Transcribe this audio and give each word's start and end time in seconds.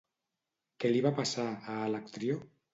Què 0.85 0.91
li 0.95 1.05
va 1.07 1.13
passar, 1.21 1.47
a 1.53 1.79
Alectrió? 1.91 2.43